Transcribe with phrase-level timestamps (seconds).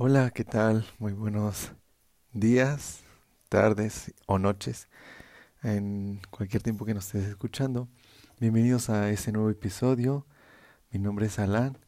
[0.00, 0.86] Hola, ¿qué tal?
[1.00, 1.72] Muy buenos
[2.32, 3.00] días,
[3.48, 4.86] tardes o noches,
[5.64, 7.88] en cualquier tiempo que nos estés escuchando.
[8.38, 10.24] Bienvenidos a este nuevo episodio.
[10.92, 11.78] Mi nombre es Alan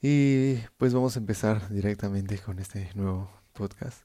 [0.00, 4.04] y pues vamos a empezar directamente con este nuevo podcast.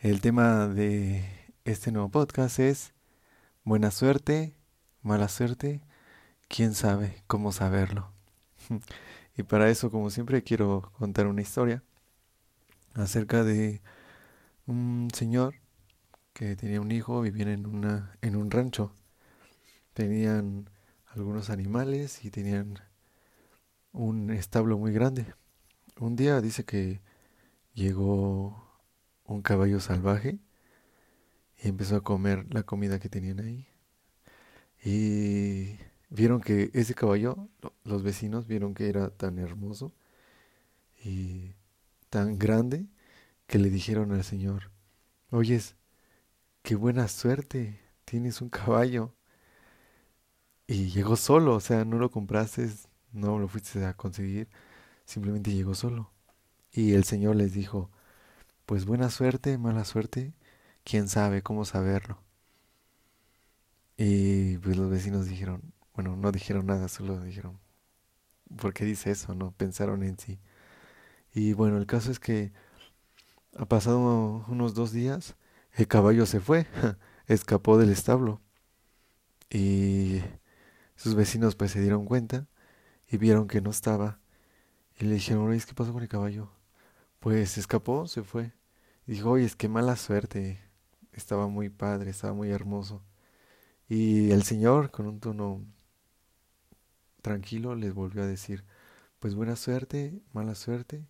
[0.00, 1.24] El tema de
[1.64, 2.92] este nuevo podcast es
[3.62, 4.56] buena suerte,
[5.00, 5.80] mala suerte,
[6.48, 8.12] quién sabe cómo saberlo.
[9.36, 11.84] y para eso, como siempre, quiero contar una historia
[12.94, 13.80] acerca de
[14.66, 15.54] un señor
[16.32, 18.92] que tenía un hijo, vivían en, una, en un rancho.
[19.94, 20.70] Tenían
[21.06, 22.78] algunos animales y tenían
[23.92, 25.26] un establo muy grande.
[25.98, 27.00] Un día dice que
[27.74, 28.68] llegó
[29.24, 30.38] un caballo salvaje
[31.62, 33.66] y empezó a comer la comida que tenían ahí.
[34.82, 35.76] Y
[36.08, 37.48] vieron que ese caballo,
[37.84, 39.92] los vecinos vieron que era tan hermoso
[41.04, 41.54] y
[42.10, 42.88] tan grande
[43.46, 44.70] que le dijeron al Señor,
[45.30, 45.76] oyes,
[46.62, 49.14] qué buena suerte, tienes un caballo.
[50.66, 52.68] Y llegó solo, o sea, no lo compraste,
[53.12, 54.48] no lo fuiste a conseguir,
[55.04, 56.12] simplemente llegó solo.
[56.72, 57.90] Y el Señor les dijo,
[58.66, 60.34] pues buena suerte, mala suerte,
[60.84, 62.22] quién sabe cómo saberlo.
[63.96, 67.60] Y pues los vecinos dijeron, bueno, no dijeron nada, solo dijeron,
[68.56, 69.34] ¿por qué dice eso?
[69.34, 70.40] No pensaron en sí.
[71.34, 72.52] Y bueno, el caso es que
[73.56, 75.36] ha pasado unos dos días,
[75.74, 76.66] el caballo se fue,
[77.26, 78.40] escapó del establo.
[79.50, 80.20] Y
[80.96, 82.46] sus vecinos pues se dieron cuenta
[83.08, 84.20] y vieron que no estaba.
[84.98, 86.50] Y le dijeron, oye, ¿qué pasó con el caballo?
[87.20, 88.52] Pues escapó, se fue.
[89.06, 90.60] Y dijo, oye, es que mala suerte.
[91.12, 93.02] Estaba muy padre, estaba muy hermoso.
[93.88, 95.64] Y el Señor, con un tono
[97.22, 98.64] tranquilo, les volvió a decir,
[99.18, 101.06] pues buena suerte, mala suerte,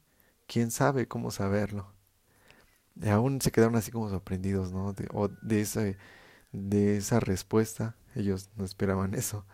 [0.50, 1.92] quién sabe cómo saberlo.
[3.00, 4.92] Y aún se quedaron así como sorprendidos, ¿no?
[4.92, 5.96] De,
[6.52, 7.94] de esa respuesta.
[8.16, 9.44] Ellos no esperaban eso.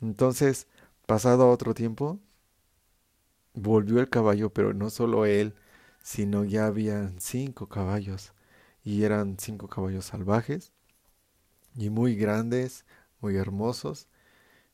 [0.00, 0.66] Entonces,
[1.06, 2.18] pasado otro tiempo,
[3.54, 5.54] volvió el caballo, pero no solo él,
[6.02, 8.32] sino ya habían cinco caballos.
[8.84, 10.72] Y eran cinco caballos salvajes
[11.76, 12.84] y muy grandes,
[13.20, 14.08] muy hermosos,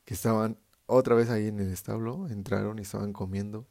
[0.05, 3.67] que estaban otra vez ahí en el establo, entraron y estaban comiendo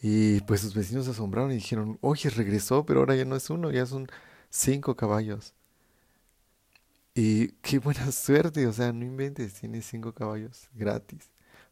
[0.00, 3.50] y pues sus vecinos se asombraron y dijeron, oye, regresó, pero ahora ya no es
[3.50, 4.06] uno, ya son
[4.50, 5.54] cinco caballos.
[7.14, 11.30] Y qué buena suerte, o sea, no inventes, tienes cinco caballos gratis.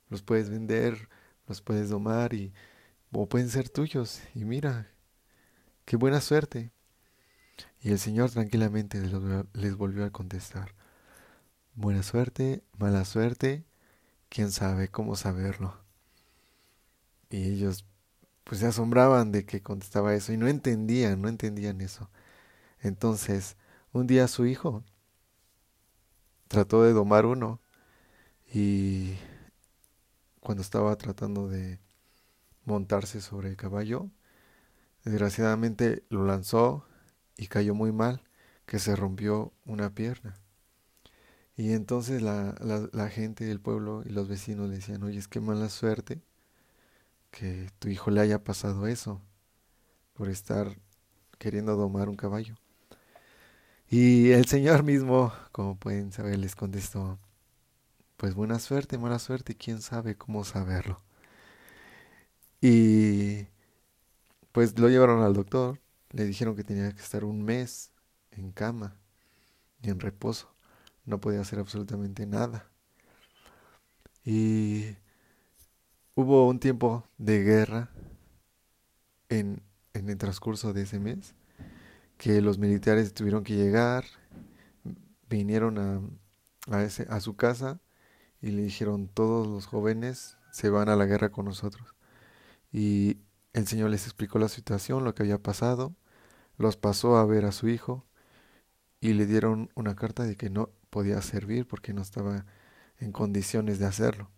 [0.09, 1.09] Los puedes vender,
[1.47, 2.53] los puedes domar y
[3.13, 4.21] o pueden ser tuyos.
[4.35, 4.89] Y mira,
[5.85, 6.71] qué buena suerte.
[7.81, 9.01] Y el Señor tranquilamente
[9.55, 10.75] les volvió a contestar.
[11.75, 13.65] Buena suerte, mala suerte,
[14.29, 15.79] quién sabe cómo saberlo.
[17.31, 17.87] Y ellos
[18.47, 22.09] pues se asombraban de que contestaba eso y no entendían, no entendían eso.
[22.81, 23.57] Entonces,
[23.93, 24.84] un día su hijo
[26.47, 27.61] trató de domar uno
[28.55, 29.17] y
[30.39, 31.81] cuando estaba tratando de
[32.65, 34.11] montarse sobre el caballo,
[35.05, 36.87] desgraciadamente lo lanzó
[37.37, 38.23] y cayó muy mal,
[38.65, 40.37] que se rompió una pierna.
[41.57, 42.55] Y entonces la,
[42.93, 46.23] la, gente del pueblo y los vecinos le decían, oye, es que mala suerte
[47.31, 49.23] que tu hijo le haya pasado eso
[50.15, 50.77] por estar
[51.39, 52.57] queriendo domar un caballo.
[53.89, 57.19] Y el Señor mismo, como pueden saber, les contestó,
[58.17, 61.01] pues buena suerte, mala suerte, quién sabe cómo saberlo.
[62.61, 63.47] Y
[64.53, 67.93] pues lo llevaron al doctor, le dijeron que tenía que estar un mes
[68.33, 68.97] en cama
[69.83, 70.55] y en reposo,
[71.05, 72.69] no podía hacer absolutamente nada.
[74.25, 74.97] Y
[76.19, 77.91] Hubo un tiempo de guerra
[79.28, 79.62] en,
[79.93, 81.34] en el transcurso de ese mes
[82.16, 84.06] que los militares tuvieron que llegar,
[85.28, 86.00] vinieron a,
[86.75, 87.81] a, ese, a su casa
[88.41, 91.94] y le dijeron todos los jóvenes se van a la guerra con nosotros.
[92.72, 93.19] Y
[93.53, 95.95] el Señor les explicó la situación, lo que había pasado,
[96.57, 98.07] los pasó a ver a su hijo
[99.01, 102.47] y le dieron una carta de que no podía servir porque no estaba
[103.01, 104.30] en condiciones de hacerlo.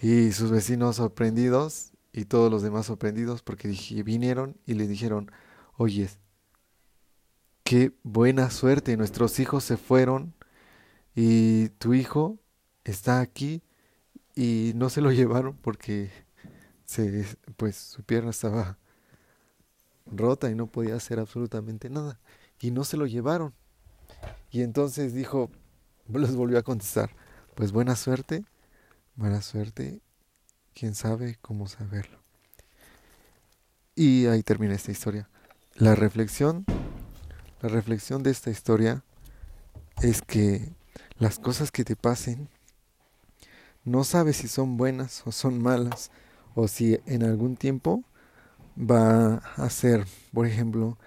[0.00, 3.68] Y sus vecinos sorprendidos y todos los demás sorprendidos porque
[4.04, 5.30] vinieron y le dijeron,
[5.76, 6.08] oye,
[7.62, 10.34] qué buena suerte, nuestros hijos se fueron
[11.14, 12.38] y tu hijo
[12.84, 13.62] está aquí
[14.34, 16.10] y no se lo llevaron porque
[16.84, 17.26] se,
[17.56, 18.78] pues su pierna estaba
[20.06, 22.20] rota y no podía hacer absolutamente nada
[22.60, 23.54] y no se lo llevaron.
[24.50, 25.50] Y entonces dijo,
[26.08, 27.10] les volvió a contestar,
[27.54, 28.44] pues buena suerte
[29.16, 30.02] Buena suerte,
[30.74, 32.18] quién sabe cómo saberlo.
[33.94, 35.26] Y ahí termina esta historia.
[35.74, 36.66] La reflexión,
[37.62, 39.02] la reflexión de esta historia
[40.02, 40.70] es que
[41.18, 42.50] las cosas que te pasen
[43.84, 46.10] no sabes si son buenas o son malas
[46.54, 48.04] o si en algún tiempo
[48.78, 50.98] va a ser, por ejemplo,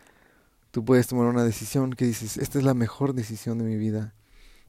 [0.72, 4.16] tú puedes tomar una decisión que dices, esta es la mejor decisión de mi vida.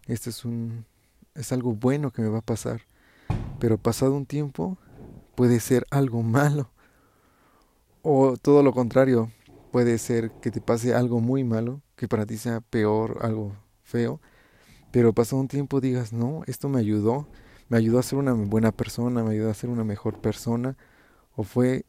[0.09, 0.85] Esto es un
[1.35, 2.90] es algo bueno que me va a pasar.
[3.61, 4.79] Pero pasado un tiempo
[5.37, 6.73] puede ser algo malo.
[8.03, 9.31] O todo lo contrario,
[9.71, 13.53] puede ser que te pase algo muy malo, que para ti sea peor, algo
[13.83, 14.21] feo.
[14.91, 17.29] Pero pasado un tiempo digas, no, esto me ayudó,
[17.69, 20.77] me ayudó a ser una buena persona, me ayudó a ser una mejor persona,
[21.37, 21.85] o fue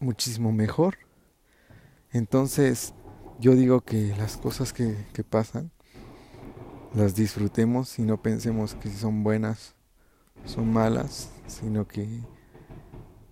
[0.00, 0.96] muchísimo mejor.
[2.10, 2.94] Entonces,
[3.38, 5.70] yo digo que las cosas que, que pasan,
[6.94, 9.76] las disfrutemos y no pensemos que si son buenas,
[10.44, 12.20] son malas, sino que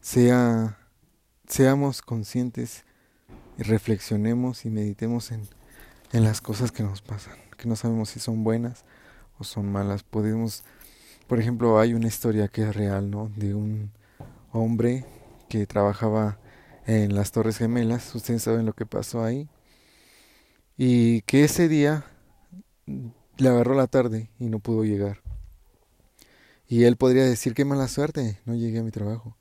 [0.01, 0.79] sea,
[1.47, 2.85] seamos conscientes
[3.59, 5.43] y reflexionemos y meditemos en,
[6.13, 8.85] en las cosas que nos pasan, que no sabemos si son buenas
[9.39, 10.03] o son malas.
[10.03, 10.65] Podemos,
[11.27, 13.31] por ejemplo, hay una historia que es real, ¿no?
[13.37, 13.91] De un
[14.53, 15.05] hombre
[15.49, 16.39] que trabajaba
[16.87, 19.49] en las Torres Gemelas, ustedes saben lo que pasó ahí,
[20.77, 22.05] y que ese día
[22.87, 25.21] le agarró la tarde y no pudo llegar.
[26.71, 29.37] Y él podría decir, qué mala suerte, no llegué a mi trabajo.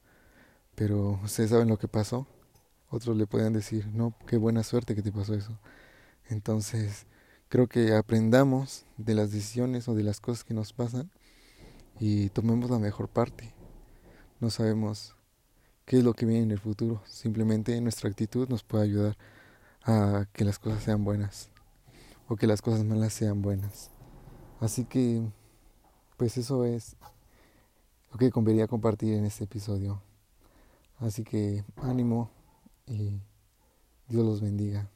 [0.74, 2.26] Pero ustedes saben lo que pasó.
[2.90, 5.60] Otros le pueden decir, no, qué buena suerte que te pasó eso.
[6.28, 7.06] Entonces,
[7.48, 11.12] creo que aprendamos de las decisiones o de las cosas que nos pasan
[12.00, 13.54] y tomemos la mejor parte.
[14.40, 15.16] No sabemos
[15.86, 17.04] qué es lo que viene en el futuro.
[17.06, 19.18] Simplemente nuestra actitud nos puede ayudar
[19.84, 21.52] a que las cosas sean buenas
[22.28, 23.92] o que las cosas malas sean buenas.
[24.60, 25.22] Así que,
[26.18, 26.96] pues eso es
[28.12, 30.02] lo que convenía compartir en este episodio.
[30.98, 32.30] Así que ánimo
[32.86, 33.22] y
[34.08, 34.90] Dios los bendiga.